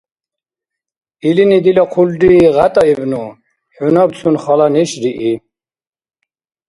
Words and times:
Илини 1.27 1.59
дила 1.65 1.85
хъулри 1.91 2.37
гъятӀаибну, 2.55 3.25
хӀу 3.75 3.89
набцун 3.95 4.35
хала 4.43 4.67
неш 4.73 4.91
рии. 5.01 5.35